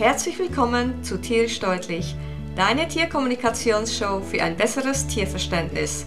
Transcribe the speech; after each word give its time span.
Herzlich 0.00 0.38
willkommen 0.38 1.04
zu 1.04 1.20
Tierisch 1.20 1.60
Deutlich, 1.60 2.16
deine 2.56 2.88
Tierkommunikationsshow 2.88 4.22
für 4.22 4.42
ein 4.42 4.56
besseres 4.56 5.06
Tierverständnis. 5.06 6.06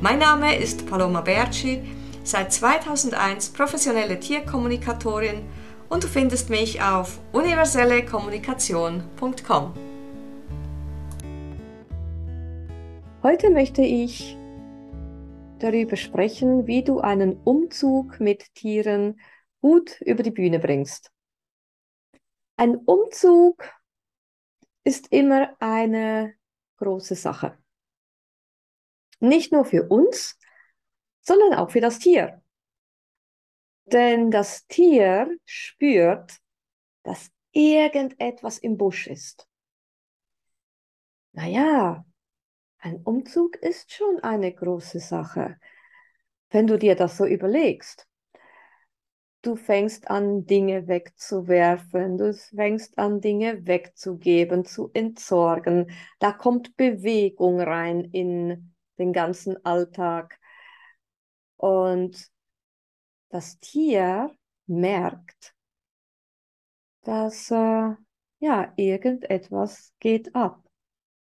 Mein 0.00 0.18
Name 0.18 0.56
ist 0.56 0.86
Paloma 0.86 1.20
Berci, 1.20 1.82
seit 2.22 2.54
2001 2.54 3.50
professionelle 3.50 4.18
Tierkommunikatorin 4.18 5.42
und 5.90 6.04
du 6.04 6.08
findest 6.08 6.48
mich 6.48 6.80
auf 6.80 7.20
universellekommunikation.com. 7.32 9.74
Heute 13.22 13.50
möchte 13.50 13.82
ich 13.82 14.38
darüber 15.58 15.96
sprechen, 15.96 16.66
wie 16.66 16.82
du 16.82 17.00
einen 17.00 17.36
Umzug 17.44 18.20
mit 18.20 18.54
Tieren 18.54 19.20
gut 19.60 20.00
über 20.00 20.22
die 20.22 20.30
Bühne 20.30 20.60
bringst. 20.60 21.13
Ein 22.56 22.76
Umzug 22.76 23.64
ist 24.84 25.12
immer 25.12 25.56
eine 25.60 26.34
große 26.76 27.16
Sache. 27.16 27.58
Nicht 29.18 29.52
nur 29.52 29.64
für 29.64 29.88
uns, 29.88 30.38
sondern 31.20 31.54
auch 31.54 31.70
für 31.70 31.80
das 31.80 31.98
Tier. 31.98 32.42
Denn 33.86 34.30
das 34.30 34.66
Tier 34.66 35.36
spürt, 35.44 36.38
dass 37.02 37.30
irgendetwas 37.52 38.58
im 38.58 38.76
Busch 38.76 39.06
ist. 39.06 39.48
Naja, 41.32 42.04
ein 42.78 43.02
Umzug 43.02 43.56
ist 43.56 43.92
schon 43.92 44.20
eine 44.20 44.52
große 44.52 45.00
Sache, 45.00 45.58
wenn 46.50 46.66
du 46.66 46.78
dir 46.78 46.94
das 46.94 47.16
so 47.16 47.26
überlegst. 47.26 48.06
Du 49.44 49.56
fängst 49.56 50.08
an, 50.10 50.46
Dinge 50.46 50.88
wegzuwerfen, 50.88 52.16
du 52.16 52.32
fängst 52.32 52.98
an, 52.98 53.20
Dinge 53.20 53.66
wegzugeben, 53.66 54.64
zu 54.64 54.90
entsorgen. 54.94 55.90
Da 56.18 56.32
kommt 56.32 56.78
Bewegung 56.78 57.60
rein 57.60 58.04
in 58.04 58.74
den 58.96 59.12
ganzen 59.12 59.62
Alltag. 59.62 60.40
Und 61.58 62.30
das 63.28 63.58
Tier 63.58 64.34
merkt, 64.66 65.54
dass 67.02 67.50
äh, 67.50 67.90
ja 68.38 68.72
irgendetwas 68.76 69.92
geht 70.00 70.34
ab. 70.34 70.66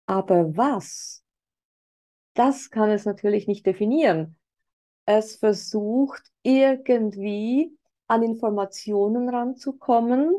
Aber 0.06 0.56
was? 0.56 1.22
Das 2.33 2.70
kann 2.70 2.89
es 2.89 3.05
natürlich 3.05 3.47
nicht 3.47 3.67
definieren. 3.67 4.39
Es 5.05 5.37
versucht 5.37 6.22
irgendwie 6.43 7.78
an 8.09 8.23
Informationen 8.23 9.28
ranzukommen, 9.28 10.34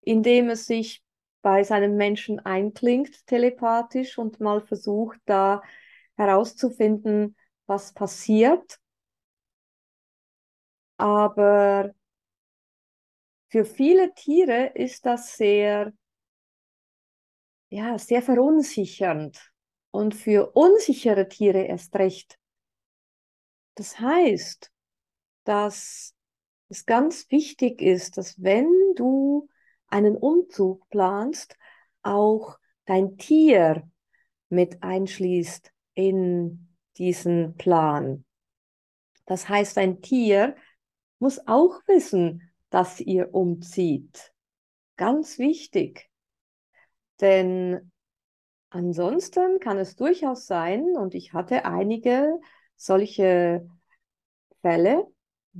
indem 0.00 0.48
es 0.50 0.66
sich 0.66 1.02
bei 1.42 1.62
seinem 1.64 1.96
Menschen 1.96 2.40
einklingt, 2.40 3.26
telepathisch, 3.26 4.18
und 4.18 4.40
mal 4.40 4.60
versucht, 4.60 5.20
da 5.26 5.62
herauszufinden, 6.16 7.36
was 7.66 7.92
passiert. 7.92 8.78
Aber 10.96 11.92
für 13.50 13.64
viele 13.64 14.14
Tiere 14.14 14.72
ist 14.74 15.06
das 15.06 15.36
sehr, 15.36 15.92
ja, 17.70 17.98
sehr 17.98 18.22
verunsichernd 18.22 19.52
und 19.90 20.14
für 20.14 20.50
unsichere 20.52 21.28
Tiere 21.28 21.62
erst 21.62 21.94
recht. 21.96 22.38
Das 23.74 23.98
heißt, 24.00 24.72
dass 25.44 26.14
es 26.68 26.86
ganz 26.86 27.30
wichtig 27.30 27.80
ist, 27.80 28.18
dass 28.18 28.42
wenn 28.42 28.68
du 28.96 29.48
einen 29.88 30.16
Umzug 30.16 30.88
planst, 30.90 31.56
auch 32.02 32.58
dein 32.84 33.16
Tier 33.16 33.88
mit 34.48 34.82
einschließt 34.82 35.72
in 35.94 36.68
diesen 36.96 37.56
Plan. 37.56 38.24
Das 39.26 39.48
heißt, 39.48 39.78
ein 39.78 40.00
Tier 40.00 40.56
muss 41.18 41.46
auch 41.46 41.80
wissen, 41.86 42.50
dass 42.70 43.00
ihr 43.00 43.34
umzieht. 43.34 44.32
Ganz 44.96 45.38
wichtig. 45.38 46.10
Denn 47.20 47.90
ansonsten 48.70 49.58
kann 49.60 49.78
es 49.78 49.96
durchaus 49.96 50.46
sein, 50.46 50.96
und 50.96 51.14
ich 51.14 51.32
hatte 51.32 51.64
einige 51.64 52.40
solche 52.76 53.68
Fälle, 54.60 55.06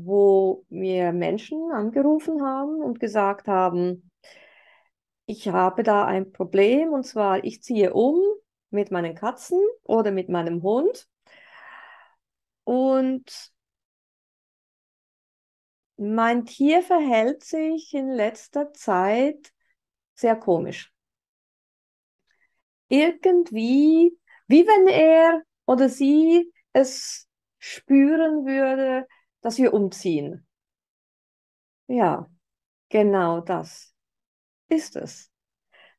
wo 0.00 0.64
mir 0.68 1.12
Menschen 1.12 1.72
angerufen 1.72 2.42
haben 2.42 2.82
und 2.82 3.00
gesagt 3.00 3.48
haben, 3.48 4.10
ich 5.26 5.48
habe 5.48 5.82
da 5.82 6.04
ein 6.04 6.32
Problem 6.32 6.92
und 6.92 7.04
zwar, 7.04 7.44
ich 7.44 7.62
ziehe 7.62 7.92
um 7.92 8.20
mit 8.70 8.90
meinen 8.90 9.14
Katzen 9.14 9.60
oder 9.82 10.10
mit 10.12 10.28
meinem 10.28 10.62
Hund 10.62 11.08
und 12.64 13.52
mein 15.96 16.46
Tier 16.46 16.82
verhält 16.82 17.42
sich 17.44 17.92
in 17.92 18.08
letzter 18.08 18.72
Zeit 18.72 19.52
sehr 20.14 20.36
komisch. 20.36 20.92
Irgendwie, 22.88 24.16
wie 24.46 24.66
wenn 24.66 24.88
er 24.88 25.42
oder 25.66 25.88
sie 25.88 26.52
es 26.72 27.28
spüren 27.58 28.46
würde, 28.46 29.06
dass 29.40 29.58
wir 29.58 29.72
umziehen. 29.72 30.46
Ja, 31.86 32.30
genau 32.88 33.40
das 33.40 33.94
ist 34.68 34.96
es. 34.96 35.30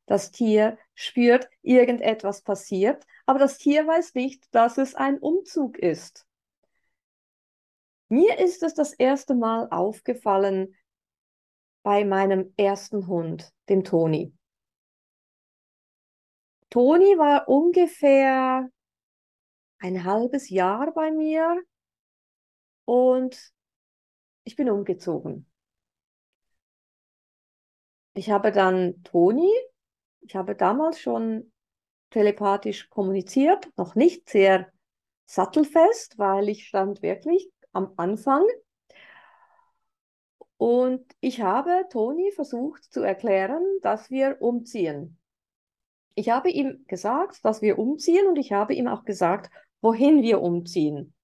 Das 0.06 0.30
Tier 0.30 0.78
spürt, 0.94 1.48
irgendetwas 1.62 2.42
passiert, 2.42 3.06
aber 3.26 3.38
das 3.38 3.58
Tier 3.58 3.86
weiß 3.86 4.14
nicht, 4.14 4.52
dass 4.54 4.78
es 4.78 4.94
ein 4.94 5.18
Umzug 5.18 5.78
ist. 5.78 6.26
Mir 8.08 8.38
ist 8.38 8.64
es 8.64 8.74
das 8.74 8.92
erste 8.92 9.34
Mal 9.34 9.68
aufgefallen 9.70 10.74
bei 11.82 12.04
meinem 12.04 12.52
ersten 12.56 13.06
Hund, 13.06 13.52
dem 13.68 13.84
Toni. 13.84 14.34
Toni 16.70 17.16
war 17.18 17.48
ungefähr 17.48 18.68
ein 19.78 20.04
halbes 20.04 20.50
Jahr 20.50 20.92
bei 20.92 21.10
mir 21.10 21.62
und 22.90 23.52
ich 24.42 24.56
bin 24.56 24.68
umgezogen. 24.68 25.46
Ich 28.14 28.30
habe 28.32 28.50
dann 28.50 29.04
Toni, 29.04 29.52
ich 30.22 30.34
habe 30.34 30.56
damals 30.56 30.98
schon 30.98 31.52
telepathisch 32.10 32.90
kommuniziert, 32.90 33.70
noch 33.76 33.94
nicht 33.94 34.28
sehr 34.28 34.72
sattelfest, 35.26 36.18
weil 36.18 36.48
ich 36.48 36.66
stand 36.66 37.00
wirklich 37.00 37.52
am 37.70 37.92
Anfang. 37.96 38.44
Und 40.56 41.06
ich 41.20 41.42
habe 41.42 41.84
Toni 41.92 42.32
versucht 42.32 42.82
zu 42.92 43.02
erklären, 43.02 43.64
dass 43.82 44.10
wir 44.10 44.42
umziehen. 44.42 45.16
Ich 46.16 46.28
habe 46.30 46.50
ihm 46.50 46.86
gesagt, 46.88 47.44
dass 47.44 47.62
wir 47.62 47.78
umziehen 47.78 48.26
und 48.26 48.36
ich 48.36 48.50
habe 48.50 48.74
ihm 48.74 48.88
auch 48.88 49.04
gesagt, 49.04 49.48
wohin 49.80 50.22
wir 50.22 50.42
umziehen. 50.42 51.14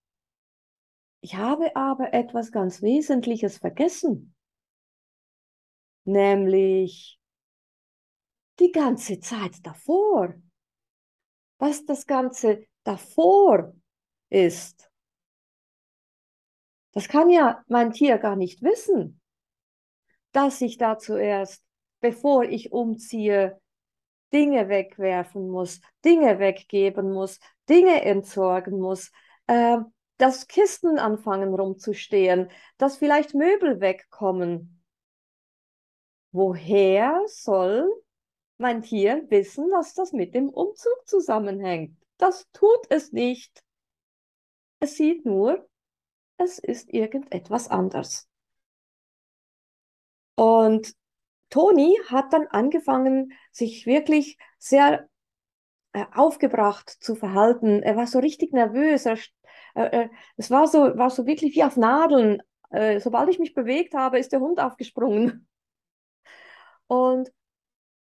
Ich 1.21 1.37
habe 1.37 1.75
aber 1.75 2.15
etwas 2.15 2.53
ganz 2.53 2.82
Wesentliches 2.82 3.59
vergessen, 3.59 4.34
nämlich 6.04 7.19
die 8.59 8.72
ganze 8.72 9.21
Zeit 9.21 9.65
davor. 9.65 10.34
Was 11.59 11.84
das 11.87 12.06
Ganze 12.06 12.66
davor 12.84 13.75
ist. 14.28 14.91
Das 16.93 17.09
kann 17.09 17.31
ja 17.31 17.65
mein 17.69 17.93
Tier 17.93 18.18
gar 18.18 18.36
nicht 18.36 18.63
wissen, 18.63 19.21
dass 20.33 20.60
ich 20.60 20.78
da 20.78 20.98
zuerst, 20.98 21.65
bevor 22.01 22.45
ich 22.45 22.72
umziehe, 22.72 23.60
Dinge 24.33 24.68
wegwerfen 24.68 25.48
muss, 25.48 25.80
Dinge 26.04 26.39
weggeben 26.39 27.13
muss, 27.13 27.39
Dinge 27.68 28.03
entsorgen 28.03 28.78
muss, 28.78 29.10
äh, 29.47 29.78
dass 30.18 30.47
Kisten 30.47 30.98
anfangen 30.98 31.54
rumzustehen, 31.54 32.51
dass 32.78 32.97
vielleicht 32.97 33.34
Möbel 33.34 33.80
wegkommen. 33.80 34.83
Woher 36.33 37.22
soll 37.27 37.91
mein 38.59 38.83
Tier 38.83 39.24
wissen, 39.28 39.71
dass 39.71 39.95
das 39.95 40.13
mit 40.13 40.34
dem 40.34 40.48
Umzug 40.48 41.07
zusammenhängt? 41.07 41.97
Das 42.18 42.51
tut 42.53 42.86
es 42.89 43.13
nicht. 43.13 43.63
Es 44.80 44.97
sieht 44.97 45.24
nur, 45.24 45.68
es 46.39 46.59
ist 46.59 46.92
irgendetwas 46.92 47.68
anders. 47.68 48.28
Und 50.34 50.95
Toni 51.51 51.98
hat 52.09 52.33
dann 52.33 52.47
angefangen, 52.48 53.33
sich 53.53 53.86
wirklich 53.86 54.36
sehr 54.59 55.09
äh, 55.92 56.04
aufgebracht 56.13 56.91
zu 56.91 57.15
verhalten. 57.15 57.83
Er 57.83 57.97
war 57.97 58.07
so 58.07 58.18
richtig 58.18 58.53
nervös. 58.53 59.07
Er, 59.07 59.16
äh, 59.77 60.05
äh, 60.05 60.09
es 60.37 60.51
war 60.51 60.67
so, 60.67 60.97
war 60.97 61.11
so 61.11 61.27
wirklich 61.27 61.55
wie 61.55 61.65
auf 61.65 61.77
Nadeln. 61.77 62.43
Äh, 62.71 62.99
sobald 63.01 63.28
ich 63.28 63.39
mich 63.39 63.55
bewegt 63.55 63.95
habe, 63.95 64.19
ist 64.19 64.33
der 64.33 64.41
Hund 64.41 64.59
aufgesprungen. 64.59 65.47
Und 66.87 67.31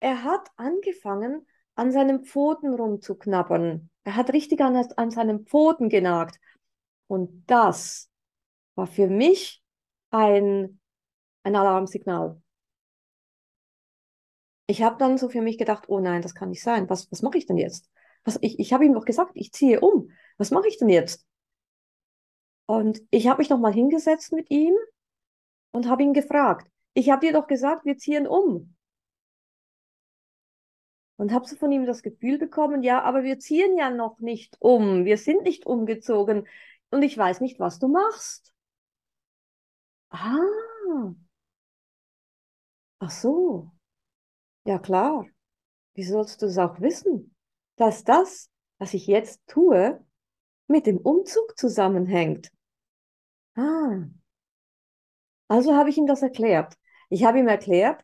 er 0.00 0.24
hat 0.24 0.48
angefangen, 0.56 1.46
an 1.74 1.90
seinen 1.90 2.24
Pfoten 2.24 2.74
rumzuknabbern. 2.74 3.90
Er 4.04 4.16
hat 4.16 4.32
richtig 4.32 4.60
an, 4.60 4.76
an 4.96 5.10
seinen 5.10 5.46
Pfoten 5.46 5.88
genagt. 5.88 6.38
Und 7.06 7.44
das 7.46 8.10
war 8.74 8.86
für 8.86 9.06
mich 9.06 9.62
ein, 10.10 10.80
ein 11.42 11.56
Alarmsignal. 11.56 12.42
Ich 14.66 14.82
habe 14.82 14.96
dann 14.98 15.18
so 15.18 15.28
für 15.28 15.40
mich 15.40 15.56
gedacht, 15.56 15.84
oh 15.88 16.00
nein, 16.00 16.22
das 16.22 16.34
kann 16.34 16.50
nicht 16.50 16.62
sein. 16.62 16.88
Was, 16.90 17.10
was 17.10 17.22
mache 17.22 17.38
ich 17.38 17.46
denn 17.46 17.56
jetzt? 17.58 17.88
Was, 18.24 18.38
ich 18.42 18.58
ich 18.58 18.72
habe 18.72 18.84
ihm 18.84 18.94
doch 18.94 19.04
gesagt, 19.04 19.32
ich 19.34 19.52
ziehe 19.52 19.80
um. 19.80 20.10
Was 20.36 20.50
mache 20.50 20.68
ich 20.68 20.78
denn 20.78 20.88
jetzt? 20.88 21.26
Und 22.66 23.00
ich 23.10 23.28
habe 23.28 23.38
mich 23.38 23.50
nochmal 23.50 23.72
hingesetzt 23.72 24.32
mit 24.32 24.50
ihm 24.50 24.74
und 25.72 25.88
habe 25.88 26.02
ihn 26.02 26.14
gefragt, 26.14 26.70
ich 26.94 27.10
habe 27.10 27.26
dir 27.26 27.32
doch 27.32 27.46
gesagt, 27.46 27.84
wir 27.84 27.96
ziehen 27.96 28.26
um. 28.26 28.76
Und 31.16 31.32
habe 31.32 31.46
so 31.46 31.56
von 31.56 31.70
ihm 31.72 31.86
das 31.86 32.02
Gefühl 32.02 32.38
bekommen, 32.38 32.82
ja, 32.82 33.02
aber 33.02 33.22
wir 33.22 33.38
ziehen 33.38 33.76
ja 33.76 33.90
noch 33.90 34.18
nicht 34.18 34.56
um, 34.60 35.04
wir 35.04 35.18
sind 35.18 35.42
nicht 35.42 35.66
umgezogen. 35.66 36.48
Und 36.90 37.02
ich 37.02 37.16
weiß 37.16 37.40
nicht, 37.40 37.60
was 37.60 37.78
du 37.78 37.88
machst. 37.88 38.52
Ah, 40.10 41.14
ach 42.98 43.10
so, 43.10 43.70
ja 44.64 44.78
klar, 44.78 45.26
wie 45.94 46.04
sollst 46.04 46.42
du 46.42 46.46
es 46.46 46.58
auch 46.58 46.80
wissen, 46.80 47.34
dass 47.76 48.04
das, 48.04 48.50
was 48.78 48.94
ich 48.94 49.06
jetzt 49.06 49.40
tue, 49.46 50.04
mit 50.66 50.86
dem 50.86 50.98
Umzug 50.98 51.58
zusammenhängt? 51.58 52.50
Ah, 53.54 54.04
also 55.48 55.74
habe 55.74 55.90
ich 55.90 55.98
ihm 55.98 56.06
das 56.06 56.22
erklärt. 56.22 56.78
Ich 57.10 57.24
habe 57.24 57.38
ihm 57.38 57.48
erklärt, 57.48 58.02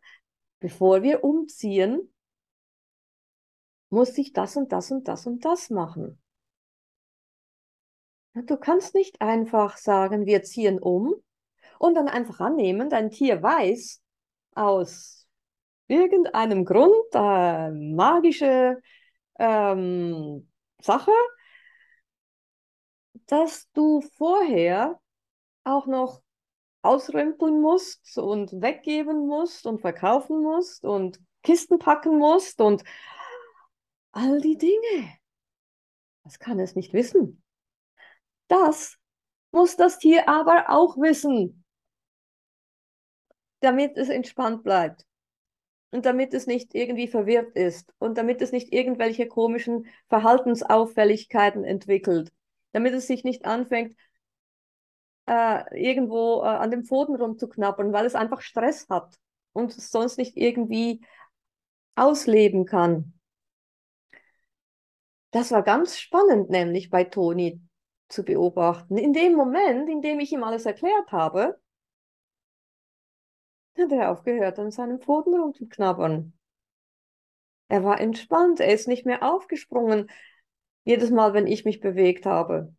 bevor 0.61 1.03
wir 1.03 1.25
umziehen, 1.25 2.13
muss 3.91 4.19
ich 4.19 4.33
das 4.33 4.57
und 4.57 4.73
das 4.73 4.91
und 4.91 5.09
das 5.09 5.27
und 5.27 5.45
das 5.45 5.71
machen. 5.71 6.21
Du 8.35 8.57
kannst 8.57 8.95
nicht 8.95 9.21
einfach 9.21 9.79
sagen, 9.79 10.27
wir 10.27 10.43
ziehen 10.43 10.79
um 10.79 11.15
und 11.79 11.95
dann 11.95 12.09
einfach 12.09 12.41
annehmen, 12.41 12.91
dein 12.91 13.11
Tier 13.11 13.43
weiß 13.43 14.03
aus 14.55 15.27
irgendeinem 15.87 16.65
Grund, 16.65 17.15
äh, 17.15 17.71
magische 17.71 18.81
ähm, 19.39 20.51
Sache, 20.81 21.13
dass 23.29 23.71
du 23.73 24.01
vorher 24.01 25.01
auch 25.65 25.87
noch 25.87 26.23
ausrümpeln 26.83 27.61
musst 27.61 28.19
und 28.19 28.53
weggeben 28.61 29.27
musst 29.27 29.67
und 29.67 29.81
verkaufen 29.81 30.43
musst 30.43 30.85
und 30.85 31.21
Kisten 31.43 31.79
packen 31.79 32.19
musst 32.19 32.61
und 32.61 32.83
all 34.13 34.41
die 34.41 34.57
Dinge. 34.57 35.19
Das 36.25 36.39
kann 36.39 36.59
es 36.59 36.75
nicht 36.75 36.93
wissen. 36.93 37.43
Das 38.49 38.99
muss 39.53 39.77
das 39.77 39.99
Tier 39.99 40.29
aber 40.29 40.71
auch 40.71 40.97
wissen, 40.97 41.65
damit 43.61 43.97
es 43.97 44.09
entspannt 44.09 44.63
bleibt 44.63 45.05
und 45.91 46.07
damit 46.07 46.33
es 46.35 46.47
nicht 46.47 46.75
irgendwie 46.75 47.09
verwirrt 47.09 47.55
ist 47.57 47.93
und 47.99 48.17
damit 48.17 48.41
es 48.41 48.53
nicht 48.53 48.73
irgendwelche 48.73 49.27
komischen 49.27 49.87
Verhaltensauffälligkeiten 50.09 51.65
entwickelt, 51.65 52.33
damit 52.73 52.95
es 52.95 53.07
sich 53.07 53.25
nicht 53.25 53.45
anfängt, 53.45 53.97
äh, 55.27 55.63
irgendwo 55.79 56.43
äh, 56.43 56.47
an 56.47 56.71
dem 56.71 56.85
Pfoten 56.85 57.15
rumzuknabbern, 57.15 57.93
weil 57.93 58.07
es 58.07 58.15
einfach 58.15 58.41
Stress 58.41 58.89
hat 58.89 59.19
und 59.53 59.77
es 59.77 59.91
sonst 59.91 60.19
nicht 60.19 60.37
irgendwie 60.37 61.05
ausleben 61.95 62.65
kann. 62.65 63.15
Das 65.31 65.53
war 65.53 65.63
ganz 65.63 65.99
spannend, 65.99 66.49
nämlich 66.49 66.91
bei 66.91 67.05
Toni 67.05 67.61
zu 68.09 68.25
beobachten. 68.25 68.97
In 68.97 69.13
dem 69.13 69.35
Moment, 69.35 69.89
in 69.89 70.01
dem 70.01 70.21
ich 70.21 70.33
ihm 70.33 70.43
alles 70.43 70.65
erklärt 70.65 71.13
habe, 71.13 71.61
hat 73.77 73.93
er 73.93 74.11
aufgehört, 74.11 74.59
an 74.59 74.71
seinem 74.71 75.01
Pfoten 75.01 75.35
rumzuknabbern. 75.35 76.33
Er 77.69 77.85
war 77.85 78.01
entspannt, 78.01 78.61
er 78.61 78.73
ist 78.73 78.89
nicht 78.89 79.05
mehr 79.05 79.23
aufgesprungen, 79.23 80.11
jedes 80.89 81.11
Mal, 81.11 81.35
wenn 81.35 81.47
ich 81.47 81.67
mich 81.67 81.81
bewegt 81.81 82.25
habe. 82.25 82.75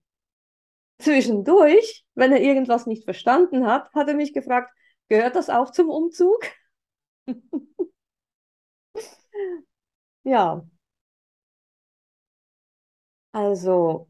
Zwischendurch, 0.98 2.04
wenn 2.16 2.32
er 2.32 2.42
irgendwas 2.42 2.88
nicht 2.88 3.04
verstanden 3.04 3.68
hat, 3.68 3.94
hat 3.94 4.08
er 4.08 4.16
mich 4.16 4.34
gefragt, 4.34 4.74
gehört 5.10 5.36
das 5.36 5.52
auch 5.52 5.72
zum 5.72 5.90
Umzug? 5.90 6.44
ja. 10.24 10.66
Also, 13.32 14.10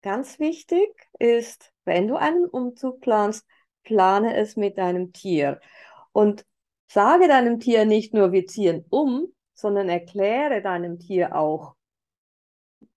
ganz 0.00 0.38
wichtig 0.38 0.88
ist, 1.18 1.74
wenn 1.84 2.08
du 2.08 2.16
einen 2.16 2.46
Umzug 2.46 3.02
planst, 3.02 3.46
plane 3.82 4.34
es 4.34 4.56
mit 4.56 4.78
deinem 4.78 5.12
Tier. 5.12 5.60
Und 6.12 6.46
sage 6.90 7.28
deinem 7.28 7.60
Tier 7.60 7.84
nicht 7.84 8.14
nur, 8.14 8.32
wir 8.32 8.46
ziehen 8.46 8.86
um, 8.88 9.26
sondern 9.52 9.90
erkläre 9.90 10.62
deinem 10.62 10.98
Tier 10.98 11.36
auch, 11.36 11.76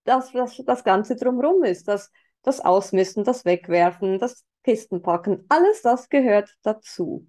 dass 0.04 0.32
das, 0.32 0.62
das 0.66 0.84
Ganze 0.84 1.16
drumherum 1.16 1.64
ist, 1.64 1.88
dass 1.88 2.12
das 2.42 2.60
Ausmisten, 2.60 3.24
das 3.24 3.46
Wegwerfen, 3.46 4.20
das 4.20 4.44
Kistenpacken, 4.64 5.46
alles 5.50 5.82
das 5.82 6.10
gehört 6.10 6.56
dazu. 6.64 7.28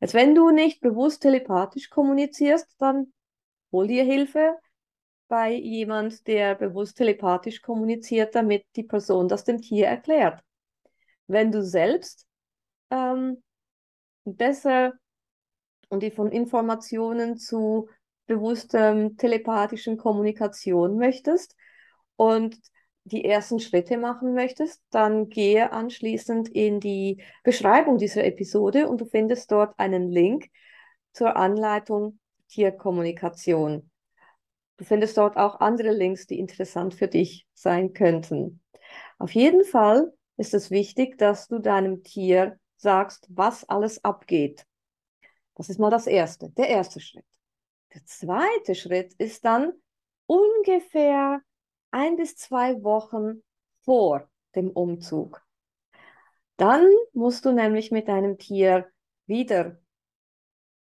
Jetzt, 0.00 0.14
wenn 0.14 0.34
du 0.34 0.50
nicht 0.50 0.80
bewusst 0.80 1.22
telepathisch 1.22 1.90
kommunizierst, 1.90 2.66
dann 2.78 3.12
hol 3.70 3.86
dir 3.86 4.04
Hilfe 4.04 4.56
bei 5.28 5.52
jemand, 5.52 6.26
der 6.26 6.54
bewusst 6.54 6.96
telepathisch 6.96 7.62
kommuniziert, 7.62 8.34
damit 8.34 8.64
die 8.76 8.82
Person 8.82 9.28
das 9.28 9.44
dem 9.44 9.60
Tier 9.60 9.86
erklärt. 9.86 10.42
Wenn 11.26 11.52
du 11.52 11.62
selbst 11.62 12.26
ähm, 12.90 13.42
besser 14.24 14.94
und 15.88 16.02
die 16.02 16.10
von 16.10 16.32
Informationen 16.32 17.36
zu 17.36 17.88
bewusstem 18.30 19.16
telepathischen 19.16 19.96
Kommunikation 19.96 20.96
möchtest 20.96 21.56
und 22.14 22.56
die 23.02 23.24
ersten 23.24 23.58
Schritte 23.58 23.98
machen 23.98 24.34
möchtest, 24.34 24.80
dann 24.90 25.28
gehe 25.28 25.72
anschließend 25.72 26.48
in 26.48 26.78
die 26.78 27.22
Beschreibung 27.42 27.98
dieser 27.98 28.24
Episode 28.24 28.88
und 28.88 29.00
du 29.00 29.04
findest 29.04 29.50
dort 29.50 29.76
einen 29.78 30.08
Link 30.08 30.46
zur 31.12 31.36
Anleitung 31.36 32.20
Tierkommunikation. 32.48 33.90
Du 34.76 34.84
findest 34.84 35.16
dort 35.16 35.36
auch 35.36 35.58
andere 35.58 35.90
Links, 35.90 36.28
die 36.28 36.38
interessant 36.38 36.94
für 36.94 37.08
dich 37.08 37.48
sein 37.52 37.94
könnten. 37.94 38.62
Auf 39.18 39.34
jeden 39.34 39.64
Fall 39.64 40.12
ist 40.36 40.54
es 40.54 40.70
wichtig, 40.70 41.18
dass 41.18 41.48
du 41.48 41.58
deinem 41.58 42.04
Tier 42.04 42.60
sagst, 42.76 43.26
was 43.28 43.68
alles 43.68 44.04
abgeht. 44.04 44.66
Das 45.56 45.68
ist 45.68 45.80
mal 45.80 45.90
das 45.90 46.06
Erste, 46.06 46.50
der 46.50 46.68
erste 46.68 47.00
Schritt. 47.00 47.24
Der 47.94 48.04
zweite 48.04 48.74
Schritt 48.74 49.14
ist 49.14 49.44
dann 49.44 49.72
ungefähr 50.26 51.40
ein 51.90 52.16
bis 52.16 52.36
zwei 52.36 52.82
Wochen 52.84 53.42
vor 53.80 54.28
dem 54.54 54.70
Umzug. 54.70 55.42
Dann 56.56 56.88
musst 57.12 57.44
du 57.44 57.52
nämlich 57.52 57.90
mit 57.90 58.06
deinem 58.08 58.38
Tier 58.38 58.90
wieder 59.26 59.78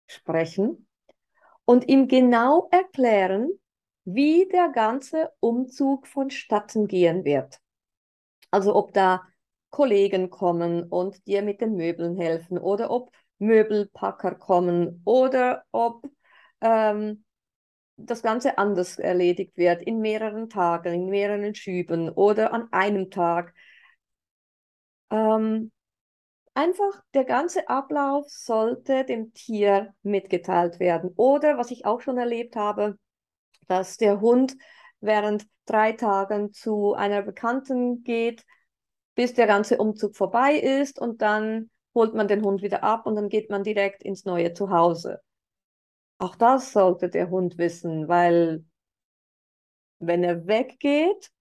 sprechen 0.07 0.87
und 1.65 1.87
ihm 1.89 2.07
genau 2.07 2.69
erklären, 2.71 3.49
wie 4.05 4.47
der 4.47 4.69
ganze 4.69 5.31
Umzug 5.39 6.07
vonstatten 6.07 6.87
gehen 6.87 7.25
wird. 7.25 7.59
Also 8.51 8.75
ob 8.75 8.93
da 8.93 9.23
Kollegen 9.71 10.29
kommen 10.29 10.83
und 10.83 11.25
dir 11.25 11.41
mit 11.41 11.59
den 11.59 11.75
Möbeln 11.75 12.15
helfen 12.17 12.59
oder 12.59 12.91
ob 12.91 13.11
Möbelpacker 13.39 14.35
kommen 14.35 15.01
oder 15.05 15.65
ob 15.71 16.05
ähm, 16.63 17.23
das 17.97 18.23
Ganze 18.23 18.57
anders 18.57 18.97
erledigt 18.97 19.57
wird, 19.57 19.83
in 19.83 19.99
mehreren 19.99 20.49
Tagen, 20.49 20.93
in 20.93 21.09
mehreren 21.09 21.53
Schüben 21.53 22.09
oder 22.09 22.53
an 22.53 22.71
einem 22.71 23.11
Tag. 23.11 23.53
Ähm, 25.11 25.71
einfach 26.55 27.03
der 27.13 27.25
ganze 27.25 27.69
Ablauf 27.69 28.25
sollte 28.29 29.05
dem 29.05 29.33
Tier 29.33 29.93
mitgeteilt 30.01 30.79
werden. 30.79 31.11
Oder 31.15 31.57
was 31.57 31.71
ich 31.71 31.85
auch 31.85 32.01
schon 32.01 32.17
erlebt 32.17 32.55
habe, 32.55 32.97
dass 33.67 33.97
der 33.97 34.21
Hund 34.21 34.55
während 34.99 35.47
drei 35.65 35.93
Tagen 35.93 36.51
zu 36.53 36.93
einer 36.93 37.21
Bekannten 37.21 38.03
geht, 38.03 38.45
bis 39.15 39.33
der 39.33 39.47
ganze 39.47 39.77
Umzug 39.77 40.15
vorbei 40.15 40.55
ist 40.55 40.99
und 40.99 41.21
dann 41.21 41.69
holt 41.93 42.15
man 42.15 42.27
den 42.27 42.43
Hund 42.43 42.63
wieder 42.63 42.83
ab 42.83 43.05
und 43.05 43.15
dann 43.15 43.29
geht 43.29 43.49
man 43.49 43.63
direkt 43.63 44.03
ins 44.03 44.25
neue 44.25 44.53
Zuhause. 44.53 45.21
Auch 46.23 46.37
das 46.37 46.71
sollte 46.71 47.09
der 47.09 47.29
Hund 47.29 47.57
wissen, 47.57 48.07
weil 48.07 48.63
wenn 49.99 50.23
er 50.23 50.47
weggeht, 50.47 51.31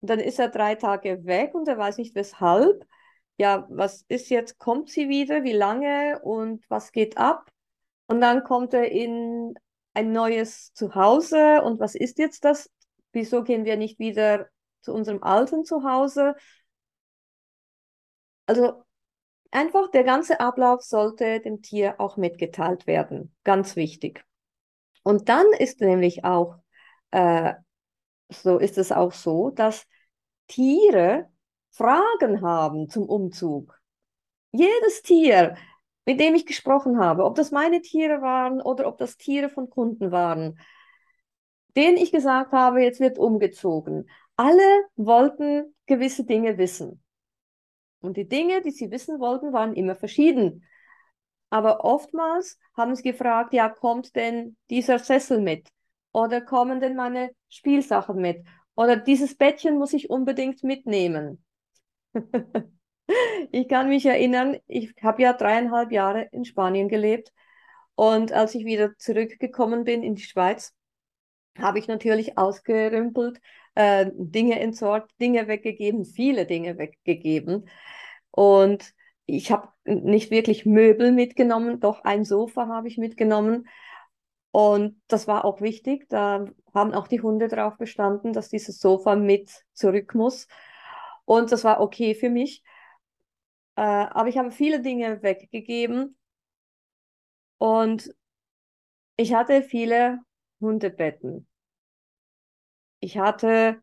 dann 0.00 0.18
ist 0.18 0.40
er 0.40 0.48
drei 0.48 0.74
Tage 0.74 1.24
weg 1.24 1.54
und 1.54 1.68
er 1.68 1.78
weiß 1.78 1.98
nicht 1.98 2.16
weshalb. 2.16 2.84
Ja, 3.36 3.68
was 3.70 4.04
ist 4.08 4.28
jetzt? 4.28 4.58
Kommt 4.58 4.90
sie 4.90 5.08
wieder? 5.08 5.44
Wie 5.44 5.52
lange? 5.52 6.18
Und 6.20 6.68
was 6.68 6.90
geht 6.90 7.16
ab? 7.16 7.48
Und 8.08 8.20
dann 8.20 8.42
kommt 8.42 8.74
er 8.74 8.90
in 8.90 9.54
ein 9.94 10.10
neues 10.10 10.72
Zuhause. 10.72 11.62
Und 11.62 11.78
was 11.78 11.94
ist 11.94 12.18
jetzt 12.18 12.44
das? 12.44 12.68
Wieso 13.12 13.44
gehen 13.44 13.64
wir 13.64 13.76
nicht 13.76 14.00
wieder 14.00 14.48
zu 14.80 14.92
unserem 14.92 15.22
alten 15.22 15.64
Zuhause? 15.64 16.34
Also 18.46 18.82
einfach 19.50 19.90
der 19.90 20.04
ganze 20.04 20.40
Ablauf 20.40 20.82
sollte 20.82 21.40
dem 21.40 21.62
Tier 21.62 22.00
auch 22.00 22.16
mitgeteilt 22.16 22.86
werden. 22.86 23.34
Ganz 23.44 23.76
wichtig. 23.76 24.24
Und 25.02 25.28
dann 25.28 25.46
ist 25.58 25.80
nämlich 25.80 26.24
auch 26.24 26.56
äh, 27.10 27.54
so 28.28 28.58
ist 28.58 28.78
es 28.78 28.92
auch 28.92 29.12
so, 29.12 29.50
dass 29.50 29.86
Tiere 30.48 31.28
Fragen 31.70 32.42
haben 32.42 32.88
zum 32.88 33.04
Umzug. 33.08 33.78
Jedes 34.52 35.02
Tier, 35.02 35.56
mit 36.06 36.20
dem 36.20 36.34
ich 36.34 36.46
gesprochen 36.46 36.98
habe, 36.98 37.24
ob 37.24 37.34
das 37.34 37.50
meine 37.50 37.82
Tiere 37.82 38.22
waren 38.22 38.60
oder 38.60 38.86
ob 38.88 38.98
das 38.98 39.16
Tiere 39.16 39.48
von 39.48 39.68
Kunden 39.70 40.10
waren, 40.10 40.58
denen 41.76 41.96
ich 41.96 42.10
gesagt 42.10 42.52
habe, 42.52 42.82
jetzt 42.82 43.00
wird 43.00 43.18
umgezogen. 43.18 44.08
Alle 44.36 44.86
wollten 44.96 45.74
gewisse 45.86 46.24
Dinge 46.24 46.58
wissen. 46.58 47.02
Und 48.00 48.16
die 48.16 48.28
Dinge, 48.28 48.62
die 48.62 48.70
sie 48.70 48.90
wissen 48.90 49.20
wollten, 49.20 49.52
waren 49.52 49.74
immer 49.74 49.94
verschieden. 49.94 50.64
Aber 51.50 51.84
oftmals 51.84 52.58
haben 52.76 52.94
sie 52.94 53.02
gefragt, 53.02 53.52
ja, 53.52 53.68
kommt 53.68 54.14
denn 54.14 54.56
dieser 54.70 54.98
Sessel 54.98 55.40
mit? 55.40 55.68
Oder 56.12 56.40
kommen 56.40 56.80
denn 56.80 56.96
meine 56.96 57.30
Spielsachen 57.48 58.16
mit? 58.20 58.44
Oder 58.74 58.96
dieses 58.96 59.36
Bettchen 59.36 59.78
muss 59.78 59.92
ich 59.92 60.10
unbedingt 60.10 60.62
mitnehmen. 60.62 61.44
ich 63.50 63.68
kann 63.68 63.88
mich 63.88 64.06
erinnern, 64.06 64.58
ich 64.66 64.94
habe 65.02 65.22
ja 65.22 65.32
dreieinhalb 65.32 65.90
Jahre 65.90 66.28
in 66.32 66.44
Spanien 66.44 66.88
gelebt. 66.88 67.32
Und 67.94 68.32
als 68.32 68.54
ich 68.54 68.64
wieder 68.64 68.96
zurückgekommen 68.98 69.84
bin 69.84 70.02
in 70.02 70.14
die 70.14 70.22
Schweiz, 70.22 70.72
habe 71.60 71.78
ich 71.78 71.88
natürlich 71.88 72.38
ausgerümpelt, 72.38 73.40
äh, 73.74 74.10
Dinge 74.14 74.60
entsorgt, 74.60 75.12
Dinge 75.20 75.48
weggegeben, 75.48 76.04
viele 76.04 76.46
Dinge 76.46 76.78
weggegeben. 76.78 77.68
Und 78.30 78.94
ich 79.26 79.52
habe 79.52 79.68
nicht 79.84 80.30
wirklich 80.30 80.66
Möbel 80.66 81.12
mitgenommen, 81.12 81.80
doch 81.80 82.04
ein 82.04 82.24
Sofa 82.24 82.68
habe 82.68 82.88
ich 82.88 82.98
mitgenommen. 82.98 83.68
Und 84.50 85.00
das 85.08 85.28
war 85.28 85.44
auch 85.44 85.60
wichtig. 85.60 86.08
Da 86.08 86.46
haben 86.74 86.94
auch 86.94 87.08
die 87.08 87.20
Hunde 87.20 87.48
darauf 87.48 87.76
bestanden, 87.76 88.32
dass 88.32 88.48
dieses 88.48 88.80
Sofa 88.80 89.16
mit 89.16 89.50
zurück 89.74 90.14
muss. 90.14 90.48
Und 91.24 91.52
das 91.52 91.64
war 91.64 91.80
okay 91.80 92.14
für 92.14 92.30
mich. 92.30 92.62
Äh, 93.76 93.82
aber 93.82 94.28
ich 94.28 94.38
habe 94.38 94.50
viele 94.50 94.80
Dinge 94.80 95.22
weggegeben. 95.22 96.16
Und 97.58 98.14
ich 99.16 99.34
hatte 99.34 99.62
viele 99.62 100.20
Hundebetten. 100.60 101.46
Ich 103.00 103.18
hatte 103.18 103.80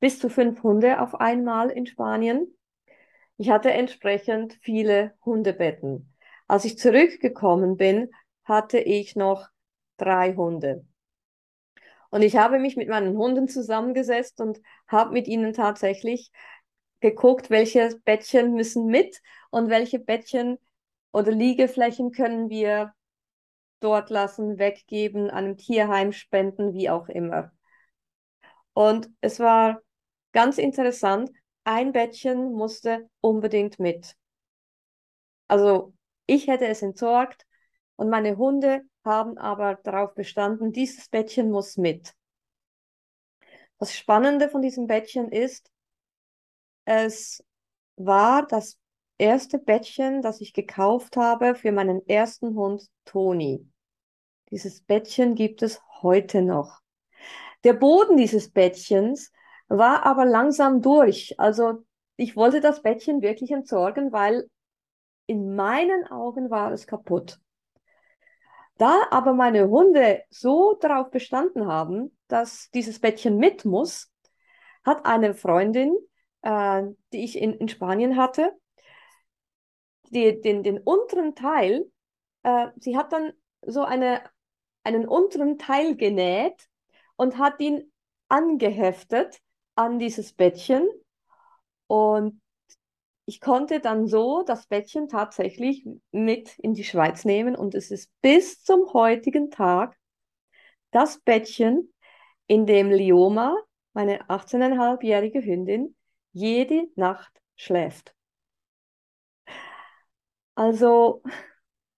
bis 0.00 0.18
zu 0.18 0.28
fünf 0.28 0.62
Hunde 0.62 1.00
auf 1.00 1.14
einmal 1.14 1.70
in 1.70 1.86
Spanien. 1.86 2.56
Ich 3.36 3.50
hatte 3.50 3.72
entsprechend 3.72 4.58
viele 4.60 5.14
Hundebetten. 5.24 6.14
Als 6.46 6.64
ich 6.64 6.78
zurückgekommen 6.78 7.76
bin, 7.76 8.10
hatte 8.44 8.78
ich 8.78 9.16
noch 9.16 9.48
drei 9.96 10.34
Hunde. 10.34 10.84
Und 12.10 12.22
ich 12.22 12.36
habe 12.36 12.58
mich 12.58 12.76
mit 12.76 12.88
meinen 12.88 13.16
Hunden 13.16 13.48
zusammengesetzt 13.48 14.40
und 14.40 14.60
habe 14.86 15.12
mit 15.12 15.26
ihnen 15.26 15.52
tatsächlich 15.52 16.30
geguckt, 17.00 17.50
welche 17.50 17.98
Bettchen 18.04 18.54
müssen 18.54 18.86
mit 18.86 19.20
und 19.50 19.68
welche 19.68 19.98
Bettchen 19.98 20.58
oder 21.12 21.32
Liegeflächen 21.32 22.12
können 22.12 22.50
wir 22.50 22.94
dort 23.84 24.10
lassen, 24.10 24.58
weggeben, 24.58 25.30
einem 25.30 25.56
Tierheim 25.56 26.12
spenden, 26.12 26.72
wie 26.72 26.90
auch 26.90 27.08
immer. 27.08 27.52
Und 28.72 29.10
es 29.20 29.38
war 29.38 29.80
ganz 30.32 30.58
interessant, 30.58 31.30
ein 31.64 31.92
Bettchen 31.92 32.52
musste 32.52 33.08
unbedingt 33.20 33.78
mit. 33.78 34.16
Also 35.48 35.94
ich 36.26 36.48
hätte 36.48 36.66
es 36.66 36.82
entsorgt, 36.82 37.46
und 37.96 38.10
meine 38.10 38.36
Hunde 38.36 38.82
haben 39.04 39.38
aber 39.38 39.76
darauf 39.76 40.14
bestanden, 40.14 40.72
dieses 40.72 41.08
Bettchen 41.08 41.50
muss 41.50 41.76
mit. 41.76 42.12
Das 43.78 43.94
Spannende 43.94 44.48
von 44.48 44.62
diesem 44.62 44.86
Bettchen 44.86 45.30
ist, 45.30 45.70
es 46.86 47.44
war 47.96 48.46
das 48.46 48.78
erste 49.18 49.58
Bettchen, 49.58 50.22
das 50.22 50.40
ich 50.40 50.52
gekauft 50.52 51.16
habe 51.16 51.54
für 51.54 51.70
meinen 51.70 52.06
ersten 52.08 52.54
Hund 52.56 52.88
Toni. 53.04 53.68
Dieses 54.54 54.82
Bettchen 54.82 55.34
gibt 55.34 55.62
es 55.62 55.82
heute 56.00 56.40
noch. 56.40 56.78
Der 57.64 57.72
Boden 57.72 58.16
dieses 58.16 58.52
Bettchens 58.52 59.32
war 59.66 60.06
aber 60.06 60.24
langsam 60.24 60.80
durch. 60.80 61.34
Also 61.40 61.84
ich 62.14 62.36
wollte 62.36 62.60
das 62.60 62.80
Bettchen 62.80 63.20
wirklich 63.20 63.50
entsorgen, 63.50 64.12
weil 64.12 64.48
in 65.26 65.56
meinen 65.56 66.06
Augen 66.06 66.50
war 66.50 66.70
es 66.70 66.86
kaputt. 66.86 67.40
Da 68.76 69.08
aber 69.10 69.32
meine 69.32 69.68
Hunde 69.68 70.22
so 70.30 70.74
darauf 70.80 71.10
bestanden 71.10 71.66
haben, 71.66 72.16
dass 72.28 72.70
dieses 72.70 73.00
Bettchen 73.00 73.38
mit 73.38 73.64
muss, 73.64 74.12
hat 74.84 75.04
eine 75.04 75.34
Freundin, 75.34 75.96
äh, 76.42 76.84
die 77.12 77.24
ich 77.24 77.38
in, 77.38 77.54
in 77.54 77.66
Spanien 77.66 78.16
hatte, 78.16 78.52
die, 80.10 80.40
den, 80.40 80.62
den 80.62 80.78
unteren 80.78 81.34
Teil, 81.34 81.90
äh, 82.44 82.68
sie 82.76 82.96
hat 82.96 83.12
dann 83.12 83.32
so 83.66 83.82
eine, 83.82 84.22
einen 84.84 85.08
unteren 85.08 85.58
Teil 85.58 85.96
genäht 85.96 86.68
und 87.16 87.38
hat 87.38 87.60
ihn 87.60 87.92
angeheftet 88.28 89.40
an 89.74 89.98
dieses 89.98 90.32
Bettchen. 90.32 90.88
Und 91.86 92.40
ich 93.26 93.40
konnte 93.40 93.80
dann 93.80 94.06
so 94.06 94.42
das 94.42 94.66
Bettchen 94.66 95.08
tatsächlich 95.08 95.86
mit 96.12 96.58
in 96.58 96.74
die 96.74 96.84
Schweiz 96.84 97.24
nehmen 97.24 97.56
und 97.56 97.74
es 97.74 97.90
ist 97.90 98.10
bis 98.20 98.62
zum 98.62 98.92
heutigen 98.92 99.50
Tag 99.50 99.96
das 100.90 101.18
Bettchen, 101.20 101.92
in 102.46 102.66
dem 102.66 102.90
Lioma, 102.90 103.56
meine 103.94 104.28
18,5-jährige 104.28 105.42
Hündin, 105.42 105.96
jede 106.32 106.88
Nacht 106.94 107.40
schläft. 107.56 108.14
Also, 110.54 111.22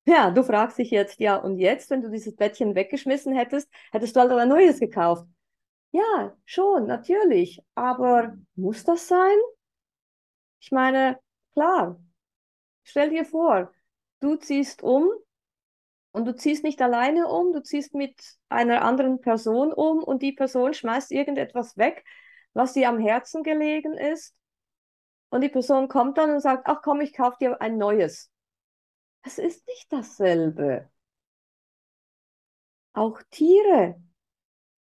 ja, 0.07 0.31
du 0.31 0.43
fragst 0.43 0.79
dich 0.79 0.91
jetzt, 0.91 1.21
ja, 1.21 1.37
und 1.37 1.59
jetzt, 1.59 1.91
wenn 1.91 2.03
du 2.03 2.11
dieses 2.11 2.37
Bettchen 2.37 2.75
weggeschmissen 2.75 3.35
hättest, 3.35 3.69
hättest 3.93 4.17
du 4.17 4.21
halt 4.21 4.33
ein 4.33 4.49
neues 4.49 4.81
gekauft. 4.81 5.27
Ja, 5.93 6.37
schon, 6.45 6.87
natürlich. 6.87 7.63
Aber 7.75 8.37
muss 8.55 8.85
das 8.85 9.09
sein? 9.09 9.37
Ich 10.61 10.71
meine, 10.73 11.19
klar, 11.55 11.99
stell 12.85 13.11
dir 13.11 13.25
vor, 13.25 13.73
du 14.21 14.37
ziehst 14.37 14.83
um 14.83 15.11
und 16.13 16.25
du 16.27 16.35
ziehst 16.35 16.65
nicht 16.65 16.81
alleine 16.83 17.29
um, 17.29 17.53
du 17.53 17.63
ziehst 17.63 17.95
mit 17.95 18.15
einer 18.49 18.83
anderen 18.83 19.21
Person 19.21 19.73
um 19.73 20.03
und 20.03 20.23
die 20.23 20.33
Person 20.33 20.73
schmeißt 20.75 21.13
irgendetwas 21.13 21.77
weg, 21.77 22.05
was 22.55 22.73
dir 22.73 22.89
am 22.89 22.99
Herzen 22.99 23.43
gelegen 23.43 23.95
ist. 23.95 24.35
Und 25.31 25.43
die 25.43 25.49
Person 25.49 25.89
kommt 25.89 26.19
dann 26.19 26.31
und 26.31 26.41
sagt, 26.41 26.65
ach 26.67 26.83
komm, 26.83 27.01
ich 27.01 27.13
kaufe 27.15 27.37
dir 27.41 27.61
ein 27.61 27.79
neues. 27.79 28.31
Es 29.27 29.39
ist 29.39 29.67
nicht 29.67 29.93
dasselbe. 29.93 30.89
Auch 32.95 33.21
Tiere 33.31 34.01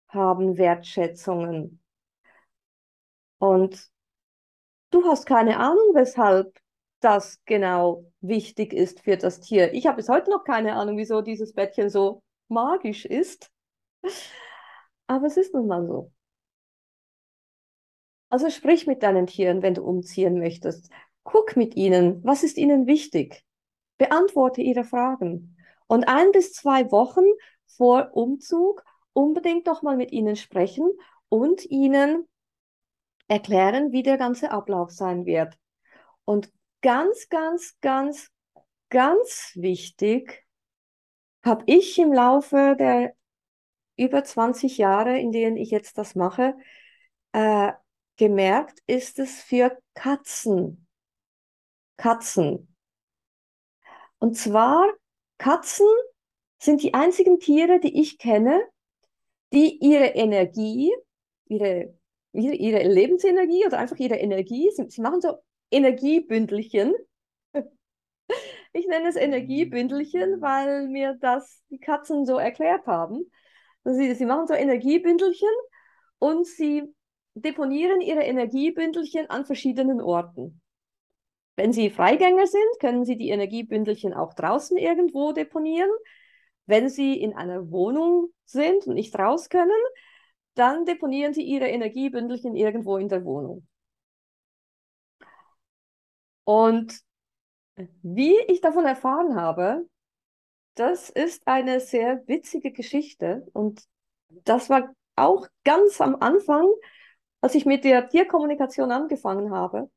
haben 0.09 0.57
Wertschätzungen. 0.57 1.81
Und 3.39 3.91
Du 4.89 5.03
hast 5.05 5.25
keine 5.25 5.59
Ahnung, 5.59 5.93
weshalb 5.95 6.57
das 7.01 7.41
genau 7.45 8.05
wichtig 8.21 8.73
ist 8.73 9.01
für 9.01 9.17
das 9.17 9.41
Tier. 9.41 9.73
Ich 9.73 9.85
habe 9.85 9.97
bis 9.97 10.09
heute 10.09 10.31
noch 10.31 10.43
keine 10.45 10.75
Ahnung, 10.75 10.97
wieso 10.97 11.21
dieses 11.21 11.53
Bettchen 11.53 11.89
so 11.89 12.23
magisch 12.47 13.05
ist. 13.05 13.51
Aber 15.07 15.27
es 15.27 15.37
ist 15.37 15.53
nun 15.53 15.67
mal 15.67 15.85
so. 15.85 16.11
Also 18.29 18.49
sprich 18.49 18.87
mit 18.87 19.03
deinen 19.03 19.27
Tieren, 19.27 19.61
wenn 19.61 19.73
du 19.73 19.83
umziehen 19.83 20.39
möchtest. 20.39 20.89
Guck 21.23 21.57
mit 21.57 21.75
ihnen, 21.75 22.23
was 22.23 22.43
ist 22.43 22.57
ihnen 22.57 22.87
wichtig? 22.87 23.43
Beantworte 23.97 24.61
ihre 24.61 24.83
Fragen. 24.83 25.57
Und 25.87 26.07
ein 26.07 26.31
bis 26.31 26.53
zwei 26.53 26.91
Wochen 26.91 27.25
vor 27.65 28.09
Umzug 28.13 28.83
unbedingt 29.13 29.67
doch 29.67 29.81
mal 29.81 29.97
mit 29.97 30.11
ihnen 30.11 30.35
sprechen 30.35 30.91
und 31.29 31.65
ihnen 31.65 32.27
erklären, 33.27 33.91
wie 33.91 34.03
der 34.03 34.17
ganze 34.17 34.51
Ablauf 34.51 34.91
sein 34.91 35.25
wird. 35.25 35.57
Und 36.25 36.51
ganz, 36.81 37.29
ganz, 37.29 37.77
ganz, 37.81 38.29
ganz 38.89 39.51
wichtig, 39.55 40.45
habe 41.43 41.63
ich 41.67 41.97
im 41.97 42.13
Laufe 42.13 42.75
der 42.77 43.13
über 43.95 44.23
20 44.23 44.77
Jahre, 44.77 45.17
in 45.17 45.31
denen 45.31 45.57
ich 45.57 45.71
jetzt 45.71 45.97
das 45.97 46.15
mache, 46.15 46.55
äh, 47.31 47.73
gemerkt, 48.17 48.79
ist 48.87 49.19
es 49.19 49.41
für 49.41 49.77
Katzen. 49.93 50.87
Katzen. 51.97 52.66
Und 54.19 54.35
zwar 54.35 54.87
Katzen 55.37 55.87
sind 56.59 56.81
die 56.81 56.93
einzigen 56.93 57.39
Tiere, 57.39 57.79
die 57.79 58.01
ich 58.01 58.17
kenne, 58.17 58.61
die 59.53 59.77
ihre 59.77 60.07
Energie, 60.07 60.91
ihre, 61.45 61.93
ihre, 62.33 62.55
ihre 62.55 62.83
Lebensenergie 62.87 63.65
oder 63.65 63.77
einfach 63.77 63.97
ihre 63.97 64.15
Energie, 64.15 64.69
sie, 64.75 64.89
sie 64.89 65.01
machen 65.01 65.21
so 65.21 65.37
Energiebündelchen. 65.71 66.93
Ich 68.73 68.85
nenne 68.85 69.07
es 69.07 69.15
Energiebündelchen, 69.15 70.41
weil 70.41 70.87
mir 70.87 71.17
das 71.19 71.63
die 71.69 71.79
Katzen 71.79 72.25
so 72.25 72.37
erklärt 72.37 72.85
haben. 72.85 73.31
Sie, 73.83 74.13
sie 74.13 74.25
machen 74.25 74.45
so 74.45 74.53
Energiebündelchen 74.53 75.49
und 76.19 76.45
sie 76.45 76.83
deponieren 77.33 78.01
ihre 78.01 78.23
Energiebündelchen 78.23 79.29
an 79.29 79.45
verschiedenen 79.45 80.01
Orten. 80.01 80.61
Wenn 81.57 81.73
sie 81.73 81.89
Freigänger 81.89 82.45
sind, 82.45 82.79
können 82.79 83.03
sie 83.03 83.17
die 83.17 83.29
Energiebündelchen 83.29 84.13
auch 84.13 84.35
draußen 84.35 84.77
irgendwo 84.77 85.31
deponieren. 85.33 85.89
Wenn 86.67 86.87
sie 86.87 87.19
in 87.19 87.33
einer 87.33 87.71
Wohnung 87.71 88.29
sind 88.45 88.85
und 88.85 88.93
nicht 88.93 89.17
raus 89.17 89.49
können, 89.49 89.71
dann 90.53 90.85
deponieren 90.85 91.33
sie 91.33 91.41
ihre 91.41 91.67
Energiebündelchen 91.67 92.55
irgendwo 92.55 92.97
in 92.97 93.09
der 93.09 93.25
Wohnung. 93.25 93.67
Und 96.43 97.01
wie 98.01 98.37
ich 98.47 98.61
davon 98.61 98.85
erfahren 98.85 99.35
habe, 99.35 99.87
das 100.75 101.09
ist 101.09 101.47
eine 101.47 101.79
sehr 101.79 102.27
witzige 102.27 102.71
Geschichte. 102.71 103.47
Und 103.53 103.83
das 104.29 104.69
war 104.69 104.93
auch 105.15 105.47
ganz 105.63 106.01
am 106.01 106.17
Anfang, 106.19 106.67
als 107.41 107.55
ich 107.55 107.65
mit 107.65 107.83
der 107.83 108.09
Tierkommunikation 108.09 108.91
angefangen 108.91 109.51
habe, 109.51 109.89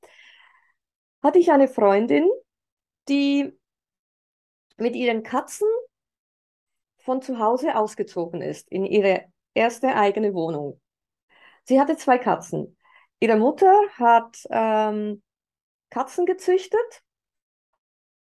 hatte 1.22 1.38
ich 1.38 1.50
eine 1.50 1.68
Freundin, 1.68 2.28
die 3.08 3.52
mit 4.76 4.96
ihren 4.96 5.22
Katzen 5.22 5.68
von 6.98 7.22
zu 7.22 7.38
Hause 7.38 7.76
ausgezogen 7.76 8.42
ist, 8.42 8.68
in 8.68 8.84
ihre 8.84 9.24
erste 9.54 9.94
eigene 9.94 10.34
Wohnung. 10.34 10.80
Sie 11.64 11.80
hatte 11.80 11.96
zwei 11.96 12.18
Katzen. 12.18 12.76
Ihre 13.20 13.36
Mutter 13.36 13.72
hat 13.94 14.38
ähm, 14.50 15.22
Katzen 15.90 16.24
gezüchtet 16.26 17.02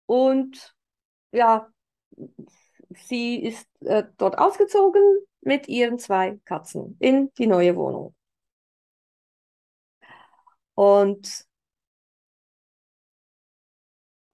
und 0.06 0.76
ja, 1.32 1.70
sie 2.90 3.44
ist 3.44 3.68
äh, 3.82 4.04
dort 4.18 4.38
ausgezogen 4.38 5.02
mit 5.42 5.68
ihren 5.68 6.00
zwei 6.00 6.40
Katzen 6.46 6.98
in 7.00 7.32
die 7.38 7.48
neue 7.48 7.76
Wohnung. 7.76 8.16
Und 10.76 11.46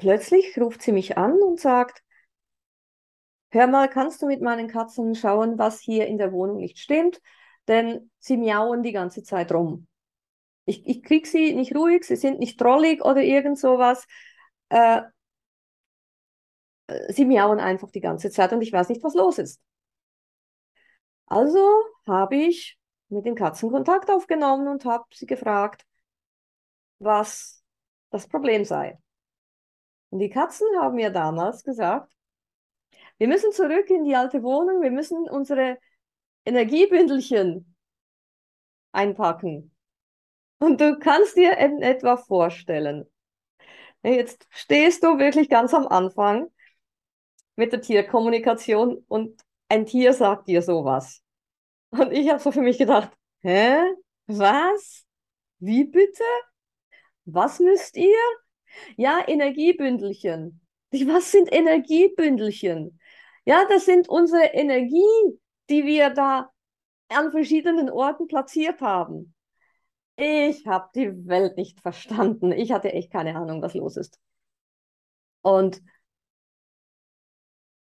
plötzlich 0.04 0.60
ruft 0.60 0.82
sie 0.82 0.92
mich 0.92 1.18
an 1.18 1.42
und 1.42 1.62
sagt, 1.62 2.04
hör 3.52 3.68
mal, 3.68 3.88
kannst 3.88 4.22
du 4.22 4.28
mit 4.28 4.42
meinen 4.42 4.68
Katzen 4.68 5.16
schauen, 5.16 5.58
was 5.58 5.80
hier 5.80 6.08
in 6.08 6.18
der 6.18 6.34
Wohnung 6.34 6.58
nicht 6.58 6.78
stimmt? 6.78 7.22
Denn 7.70 8.12
sie 8.20 8.36
miauen 8.36 8.84
die 8.84 8.92
ganze 8.92 9.24
Zeit 9.24 9.54
rum. 9.54 9.88
Ich, 10.66 10.86
ich 10.86 11.04
krieg 11.04 11.26
sie 11.26 11.54
nicht 11.54 11.74
ruhig, 11.74 12.04
sie 12.04 12.18
sind 12.18 12.40
nicht 12.40 12.60
trollig 12.60 13.04
oder 13.06 13.22
irgend 13.22 13.58
sowas. 13.58 14.06
Äh, 14.68 15.04
sie 17.08 17.24
miauen 17.24 17.62
einfach 17.62 17.90
die 17.90 18.02
ganze 18.02 18.30
Zeit 18.30 18.52
und 18.52 18.62
ich 18.62 18.74
weiß 18.74 18.90
nicht, 18.90 19.04
was 19.04 19.14
los 19.14 19.38
ist. 19.38 19.62
Also 21.28 21.66
habe 22.06 22.36
ich 22.36 22.78
mit 23.08 23.26
den 23.26 23.36
Katzen 23.36 23.72
Kontakt 23.72 24.12
aufgenommen 24.12 24.68
und 24.68 24.84
habe 24.84 25.06
sie 25.14 25.28
gefragt, 25.28 25.86
was 27.00 27.64
das 28.10 28.28
Problem 28.28 28.66
sei. 28.66 28.98
Und 30.14 30.20
die 30.20 30.30
Katzen 30.30 30.68
haben 30.80 30.94
mir 30.94 31.10
damals 31.10 31.64
gesagt, 31.64 32.14
wir 33.18 33.28
müssen 33.28 33.52
zurück 33.52 33.90
in 33.90 34.04
die 34.04 34.16
alte 34.16 34.44
Wohnung, 34.44 34.84
wir 34.84 34.92
müssen 34.92 35.28
unsere 35.28 35.80
Energiebündelchen 36.46 37.76
einpacken. 38.92 39.76
Und 40.60 40.80
du 40.80 41.00
kannst 41.00 41.36
dir 41.36 41.58
in 41.58 41.82
etwa 41.82 42.16
vorstellen, 42.16 43.12
jetzt 44.04 44.46
stehst 44.52 45.04
du 45.04 45.18
wirklich 45.18 45.50
ganz 45.50 45.74
am 45.74 45.88
Anfang 45.88 46.46
mit 47.56 47.74
der 47.74 47.82
Tierkommunikation 47.82 49.04
und 49.08 49.42
ein 49.68 49.88
Tier 49.88 50.14
sagt 50.14 50.48
dir 50.48 50.62
sowas. 50.62 51.24
Und 51.90 52.12
ich 52.12 52.30
habe 52.30 52.40
so 52.40 52.52
für 52.52 52.62
mich 52.62 52.78
gedacht, 52.78 53.10
hä? 53.42 53.82
Was? 54.28 55.08
Wie 55.58 55.86
bitte? 55.86 56.24
Was 57.26 57.60
müsst 57.60 57.98
ihr? 57.98 58.43
Ja, 58.98 59.24
Energiebündelchen. 59.28 60.62
Was 60.92 61.32
sind 61.32 61.52
Energiebündelchen? 61.52 63.00
Ja, 63.46 63.66
das 63.70 63.86
sind 63.86 64.08
unsere 64.08 64.46
Energie, 64.46 65.40
die 65.70 65.86
wir 65.86 66.12
da 66.12 66.52
an 67.10 67.32
verschiedenen 67.32 67.90
Orten 67.90 68.28
platziert 68.28 68.82
haben. 68.82 69.34
Ich 70.16 70.66
habe 70.68 70.90
die 70.96 71.28
Welt 71.28 71.58
nicht 71.58 71.82
verstanden. 71.82 72.52
Ich 72.52 72.72
hatte 72.72 72.94
echt 72.94 73.12
keine 73.12 73.36
Ahnung, 73.36 73.62
was 73.62 73.74
los 73.74 73.98
ist. 73.98 74.20
Und 75.42 75.82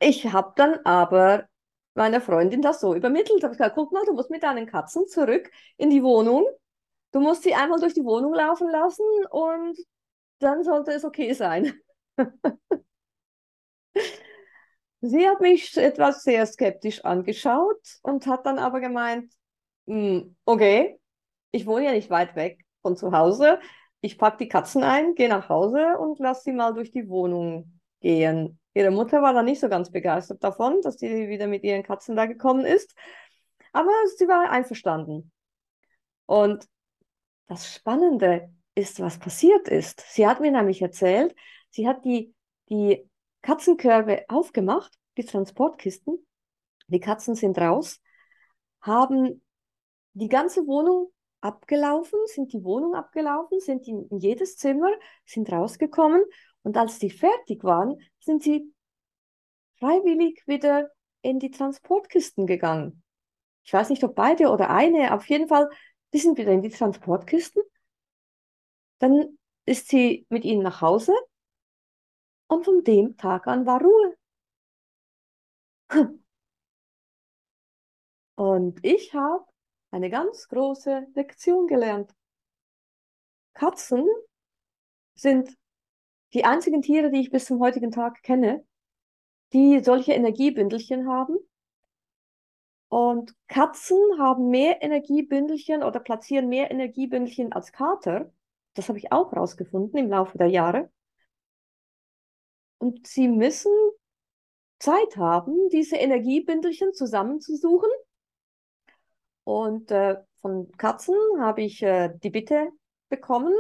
ich 0.01 0.27
habe 0.33 0.53
dann 0.57 0.79
aber 0.85 1.49
meiner 1.95 2.21
Freundin 2.21 2.63
das 2.63 2.81
so 2.81 2.95
übermittelt. 2.95 3.39
Ich 3.39 3.45
habe 3.45 3.53
gesagt, 3.53 3.75
guck 3.75 3.93
mal, 3.93 4.05
du 4.05 4.13
musst 4.15 4.31
mit 4.31 4.43
deinen 4.43 4.67
Katzen 4.67 5.07
zurück 5.09 5.51
in 5.77 5.91
die 5.91 6.03
Wohnung. 6.03 6.47
Du 7.13 7.21
musst 7.21 7.43
sie 7.43 7.55
einmal 7.55 7.81
durch 7.81 7.95
die 7.95 8.05
Wohnung 8.05 8.35
laufen 8.35 8.71
lassen 8.71 9.05
und 9.31 9.77
dann 10.39 10.65
sollte 10.65 10.93
es 10.93 11.05
okay 11.05 11.33
sein. 11.33 11.73
Sie 15.01 15.29
hat 15.29 15.41
mich 15.41 15.77
etwas 15.77 16.25
sehr 16.25 16.45
skeptisch 16.47 17.05
angeschaut 17.05 17.81
und 18.03 18.27
hat 18.27 18.47
dann 18.47 18.59
aber 18.59 18.81
gemeint, 18.81 19.33
hm, 19.87 20.37
okay, 20.45 20.99
ich 21.53 21.67
wohne 21.67 21.87
ja 21.87 21.93
nicht 21.93 22.11
weit 22.11 22.35
weg 22.37 22.65
von 22.83 22.97
zu 22.97 23.13
Hause. 23.13 23.61
Ich 24.01 24.19
packe 24.19 24.39
die 24.39 24.49
Katzen 24.49 24.83
ein, 24.83 25.15
gehe 25.15 25.29
nach 25.29 25.49
Hause 25.49 25.99
und 25.99 26.19
lasse 26.19 26.43
sie 26.45 26.53
mal 26.53 26.75
durch 26.75 26.91
die 26.91 27.09
Wohnung 27.09 27.81
gehen. 28.01 28.59
Ihre 28.75 28.91
Mutter 28.91 29.23
war 29.23 29.33
da 29.33 29.43
nicht 29.43 29.61
so 29.61 29.69
ganz 29.69 29.91
begeistert 29.91 30.43
davon, 30.43 30.83
dass 30.83 30.99
sie 30.99 31.29
wieder 31.29 31.47
mit 31.47 31.65
ihren 31.65 31.83
Katzen 31.83 32.17
da 32.17 32.27
gekommen 32.27 32.65
ist. 32.65 32.95
Aber 33.73 33.91
sie 34.17 34.29
war 34.29 34.51
einverstanden. 34.51 35.33
Und 36.27 36.67
das 37.47 37.73
Spannende 37.73 38.53
ist, 38.79 39.01
was 39.01 39.19
passiert 39.19 39.69
ist. 39.69 40.01
Sie 40.13 40.27
hat 40.27 40.41
mir 40.41 40.53
nämlich 40.53 40.81
erzählt, 40.81 41.35
sie 41.71 41.89
hat 41.89 42.05
die, 42.05 42.35
die 42.71 43.09
Katzenkörbe 43.43 44.25
aufgemacht, 44.29 44.93
die 45.17 45.25
Transportkisten. 45.25 46.25
Die 46.87 47.01
Katzen 47.01 47.35
sind 47.35 47.59
raus, 47.59 48.01
haben 48.81 49.43
die 50.15 50.29
ganze 50.29 50.67
Wohnung 50.67 51.13
abgelaufen, 51.41 52.19
sind 52.27 52.53
die 52.53 52.65
Wohnung 52.65 52.95
abgelaufen, 52.95 53.61
sind 53.61 53.87
in, 53.87 54.07
jedes 54.19 54.57
Zimmer, 54.57 54.91
sind 55.27 55.53
rausgekommen 55.53 56.25
und 56.63 56.77
als 56.77 56.99
die 56.99 57.11
fertig 57.11 57.63
waren, 57.65 57.97
sind 58.21 58.43
sie 58.43 58.73
freiwillig 59.79 60.43
wieder 60.47 60.91
in 61.21 61.39
die 61.39 61.51
Transportkisten 61.51 62.47
gegangen. 62.47 63.03
Ich 63.65 63.73
weiß 63.73 63.91
nicht, 63.91 64.03
ob 64.05 64.15
beide 64.15 64.51
oder 64.51 64.71
eine, 64.71 65.15
auf 65.15 65.29
jeden 65.29 65.49
Fall, 65.49 65.69
die 66.13 66.19
sind 66.19 66.39
wieder 66.39 66.53
in 66.53 66.63
die 66.63 66.71
Transportkisten. 66.71 67.63
Dann 68.99 69.39
ist 69.67 69.89
sie 69.89 70.27
mit 70.29 70.45
ihnen 70.45 70.63
nach 70.63 70.81
Hause 70.81 71.13
und 72.49 72.65
von 72.65 72.83
dem 72.85 73.17
Tag 73.17 73.47
an 73.47 73.67
war 73.67 73.83
Ruhe. 73.83 74.17
Und 78.35 78.79
ich 78.85 79.15
habe 79.15 79.45
eine 79.91 80.11
ganz 80.11 80.47
große 80.47 81.09
Lektion 81.15 81.67
gelernt. 81.67 82.15
Katzen 83.53 84.07
sind 85.17 85.57
die 86.35 86.45
einzigen 86.45 86.81
Tiere, 86.83 87.11
die 87.11 87.21
ich 87.21 87.31
bis 87.31 87.47
zum 87.47 87.59
heutigen 87.59 87.91
Tag 87.91 88.23
kenne, 88.23 88.65
die 89.53 89.81
solche 89.83 90.13
Energiebündelchen 90.13 91.09
haben. 91.09 91.37
Und 92.89 93.35
Katzen 93.49 93.99
haben 94.19 94.51
mehr 94.51 94.83
Energiebündelchen 94.83 95.83
oder 95.83 95.99
platzieren 95.99 96.49
mehr 96.49 96.71
Energiebündelchen 96.71 97.53
als 97.53 97.73
Kater. 97.73 98.33
Das 98.79 98.89
habe 98.89 98.99
ich 98.99 99.11
auch 99.11 99.33
rausgefunden 99.33 99.99
im 99.99 100.09
Laufe 100.09 100.39
der 100.39 100.47
Jahre. 100.47 100.89
Und 102.79 103.09
sie 103.09 103.27
müssen 103.27 103.73
Zeit 104.79 105.17
haben, 105.17 105.69
diese 105.71 105.97
Energiebündelchen 105.97 106.95
zusammenzusuchen. 106.95 107.91
Und 109.43 109.91
äh, 109.91 110.19
von 110.37 110.71
Katzen 110.77 111.17
habe 111.41 111.63
ich 111.63 111.83
äh, 111.83 112.11
die 112.23 112.31
Bitte 112.31 112.69
bekommen, 113.09 113.53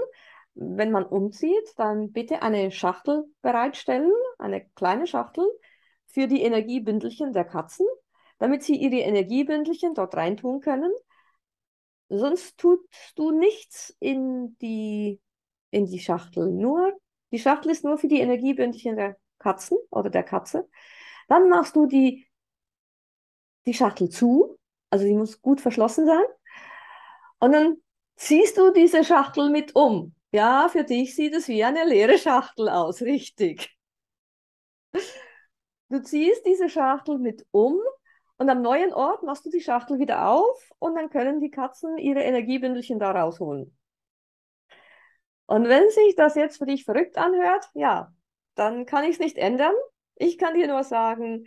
wenn 0.54 0.92
man 0.92 1.04
umzieht, 1.04 1.74
dann 1.76 2.12
bitte 2.12 2.40
eine 2.42 2.70
Schachtel 2.70 3.24
bereitstellen, 3.42 4.12
eine 4.38 4.68
kleine 4.76 5.09
Schachtel 5.09 5.44
für 6.07 6.28
die 6.28 6.42
Energiebündelchen 6.42 7.33
der 7.33 7.44
Katzen, 7.44 7.88
damit 8.38 8.62
sie 8.62 8.76
ihre 8.76 9.00
Energiebündelchen 9.00 9.94
dort 9.94 10.14
reintun 10.14 10.61
können. 10.61 10.92
Sonst 12.08 12.56
tust 12.58 12.88
du 13.16 13.30
nichts 13.30 13.94
in 14.00 14.56
die, 14.58 15.20
in 15.70 15.86
die 15.86 15.98
Schachtel. 15.98 16.50
Nur, 16.50 16.98
die 17.32 17.38
Schachtel 17.38 17.70
ist 17.70 17.84
nur 17.84 17.98
für 17.98 18.08
die 18.08 18.20
Energiebündelchen 18.20 18.96
der 18.96 19.16
Katzen 19.38 19.78
oder 19.90 20.10
der 20.10 20.22
Katze. 20.22 20.68
Dann 21.28 21.48
machst 21.48 21.76
du 21.76 21.86
die, 21.86 22.26
die 23.66 23.74
Schachtel 23.74 24.08
zu, 24.08 24.58
also 24.90 25.04
die 25.04 25.14
muss 25.14 25.42
gut 25.42 25.60
verschlossen 25.60 26.06
sein. 26.06 26.24
Und 27.40 27.52
dann 27.52 27.76
ziehst 28.16 28.56
du 28.56 28.72
diese 28.72 29.04
Schachtel 29.04 29.50
mit 29.50 29.74
um. 29.74 30.14
Ja, 30.32 30.68
für 30.68 30.84
dich 30.84 31.14
sieht 31.14 31.34
es 31.34 31.48
wie 31.48 31.64
eine 31.64 31.84
leere 31.84 32.18
Schachtel 32.18 32.68
aus, 32.68 33.02
richtig. 33.02 33.76
Du 35.90 36.02
ziehst 36.02 36.44
diese 36.44 36.68
Schachtel 36.68 37.18
mit 37.18 37.46
um 37.50 37.78
und 38.38 38.48
am 38.48 38.62
neuen 38.62 38.92
Ort 38.92 39.24
machst 39.24 39.44
du 39.44 39.51
die 39.51 39.61
Schachtel 39.61 39.98
wieder 39.98 40.29
auf 40.29 40.72
und 40.79 40.94
dann 40.94 41.11
können 41.11 41.40
die 41.40 41.51
Katzen 41.51 41.98
ihre 41.98 42.22
Energiebündelchen 42.22 42.98
da 42.98 43.11
rausholen. 43.11 43.77
Und 45.46 45.68
wenn 45.68 45.90
sich 45.90 46.14
das 46.16 46.35
jetzt 46.37 46.59
für 46.59 46.66
dich 46.66 46.85
verrückt 46.85 47.18
anhört, 47.18 47.68
ja, 47.74 48.12
dann 48.55 48.87
kann 48.87 49.05
ich 49.05 49.12
es 49.12 49.18
nicht 49.18 49.38
ändern. 49.38 49.74
Ich 50.14 50.38
kann 50.38 50.55
dir 50.55 50.68
nur 50.68 50.85
sagen, 50.85 51.46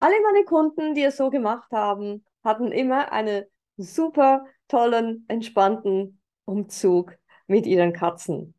alle 0.00 0.20
meine 0.22 0.44
Kunden, 0.44 0.94
die 0.94 1.04
es 1.04 1.16
so 1.16 1.30
gemacht 1.30 1.70
haben, 1.72 2.24
hatten 2.42 2.72
immer 2.72 3.12
einen 3.12 3.44
super 3.76 4.46
tollen, 4.68 5.24
entspannten 5.28 6.20
Umzug 6.44 7.16
mit 7.46 7.66
ihren 7.66 7.92
Katzen. 7.92 8.54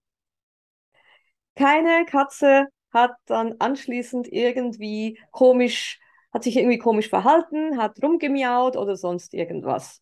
Keine 1.55 2.05
Katze 2.05 2.67
hat 2.91 3.11
dann 3.25 3.55
anschließend 3.59 4.27
irgendwie 4.31 5.19
komisch, 5.31 5.99
hat 6.33 6.43
sich 6.43 6.57
irgendwie 6.57 6.77
komisch 6.79 7.09
verhalten, 7.09 7.77
hat 7.77 8.01
rumgemiaut 8.01 8.77
oder 8.77 8.95
sonst 8.95 9.33
irgendwas. 9.33 10.01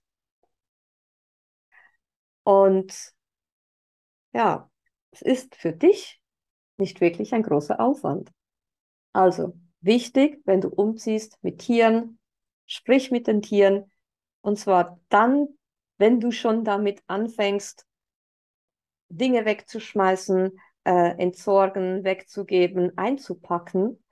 Und 2.43 3.13
ja, 4.33 4.69
es 5.11 5.21
ist 5.21 5.55
für 5.55 5.71
dich 5.73 6.21
nicht 6.77 7.01
wirklich 7.01 7.33
ein 7.33 7.43
großer 7.43 7.79
Aufwand. 7.79 8.31
Also 9.13 9.53
wichtig, 9.81 10.41
wenn 10.45 10.61
du 10.61 10.69
umziehst 10.69 11.37
mit 11.41 11.59
Tieren, 11.59 12.19
sprich 12.65 13.11
mit 13.11 13.27
den 13.27 13.41
Tieren 13.41 13.91
und 14.41 14.57
zwar 14.57 14.99
dann, 15.09 15.47
wenn 15.97 16.19
du 16.19 16.31
schon 16.31 16.63
damit 16.63 17.03
anfängst, 17.07 17.85
Dinge 19.09 19.45
wegzuschmeißen, 19.45 20.59
äh, 20.85 21.09
entsorgen, 21.17 22.03
wegzugeben, 22.03 22.97
einzupacken. 22.97 24.03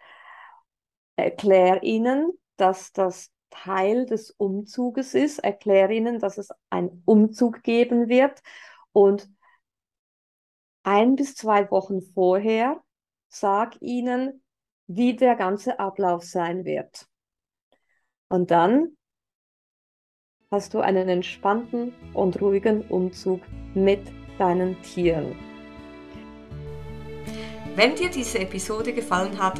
Erklär 1.18 1.84
ihnen, 1.84 2.32
dass 2.56 2.94
das 2.94 3.32
Teil 3.50 4.06
des 4.06 4.32
Umzuges 4.32 5.14
ist. 5.14 5.40
Erklär 5.40 5.90
ihnen, 5.90 6.20
dass 6.20 6.38
es 6.38 6.50
einen 6.70 7.02
Umzug 7.06 7.64
geben 7.64 8.08
wird 8.08 8.42
und 8.94 9.30
ein 10.84 11.16
bis 11.16 11.36
zwei 11.36 11.70
Wochen 11.72 12.02
vorher 12.02 12.82
sag 13.28 13.82
ihnen, 13.82 14.44
wie 14.88 15.16
der 15.16 15.36
ganze 15.36 15.80
Ablauf 15.80 16.24
sein 16.24 16.64
wird. 16.64 17.08
Und 18.30 18.52
dann 18.52 18.96
hast 20.50 20.74
du 20.74 20.80
einen 20.80 21.10
entspannten 21.10 21.94
und 22.14 22.42
ruhigen 22.42 22.88
Umzug 22.88 23.42
mit 23.74 24.02
deinen 24.38 24.82
Tieren. 24.82 25.36
Wenn 27.76 27.96
dir 27.96 28.10
diese 28.10 28.40
Episode 28.40 28.94
gefallen 28.94 29.38
hat, 29.42 29.60